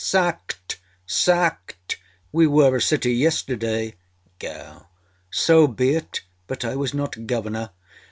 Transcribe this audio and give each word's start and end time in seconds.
âSacked! 0.03 0.77
Sacked! 1.05 1.99
We 2.31 2.47
were 2.47 2.75
a 2.75 2.81
city 2.81 3.13
yesterday. 3.13 3.93
GOW.âSo 4.39 5.67
be 5.75 5.91
it, 5.91 6.21
but 6.47 6.65
I 6.65 6.75
was 6.75 6.95
not 6.95 7.27
governor. 7.27 7.69